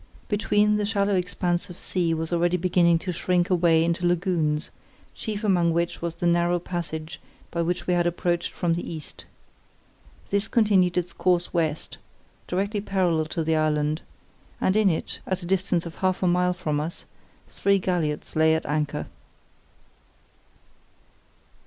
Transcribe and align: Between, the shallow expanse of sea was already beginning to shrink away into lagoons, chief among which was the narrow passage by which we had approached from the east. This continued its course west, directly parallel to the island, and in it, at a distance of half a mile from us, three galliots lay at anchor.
Between, 0.29 0.77
the 0.77 0.85
shallow 0.87 1.13
expanse 1.13 1.69
of 1.69 1.77
sea 1.79 2.11
was 2.11 2.33
already 2.33 2.57
beginning 2.57 2.97
to 3.05 3.11
shrink 3.11 3.51
away 3.51 3.83
into 3.83 4.07
lagoons, 4.07 4.71
chief 5.13 5.43
among 5.43 5.73
which 5.73 6.01
was 6.01 6.15
the 6.15 6.25
narrow 6.25 6.57
passage 6.57 7.21
by 7.51 7.61
which 7.61 7.85
we 7.85 7.93
had 7.93 8.07
approached 8.07 8.51
from 8.51 8.73
the 8.73 8.91
east. 8.91 9.25
This 10.31 10.47
continued 10.47 10.97
its 10.97 11.13
course 11.13 11.53
west, 11.53 11.99
directly 12.47 12.81
parallel 12.81 13.25
to 13.25 13.43
the 13.43 13.55
island, 13.55 14.01
and 14.59 14.75
in 14.75 14.89
it, 14.89 15.19
at 15.27 15.43
a 15.43 15.45
distance 15.45 15.85
of 15.85 15.93
half 15.97 16.23
a 16.23 16.27
mile 16.27 16.53
from 16.53 16.79
us, 16.79 17.05
three 17.47 17.77
galliots 17.77 18.35
lay 18.35 18.55
at 18.55 18.65
anchor. 18.65 19.05